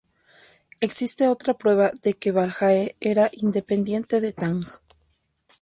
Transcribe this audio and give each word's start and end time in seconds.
Existe 0.79 1.27
otra 1.27 1.53
prueba 1.53 1.91
de 2.01 2.15
que 2.15 2.31
Balhae 2.31 2.95
era 2.99 3.29
independiente 3.33 4.19
de 4.19 4.33
Tang. 4.33 4.63